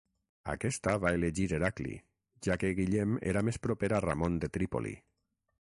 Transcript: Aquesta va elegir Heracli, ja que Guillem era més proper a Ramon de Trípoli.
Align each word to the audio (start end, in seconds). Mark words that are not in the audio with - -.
Aquesta 0.53 0.93
va 1.03 1.11
elegir 1.17 1.45
Heracli, 1.57 1.93
ja 2.49 2.57
que 2.63 2.73
Guillem 2.81 3.15
era 3.35 3.45
més 3.51 3.63
proper 3.67 3.91
a 3.91 4.01
Ramon 4.09 4.45
de 4.47 4.55
Trípoli. 4.59 4.97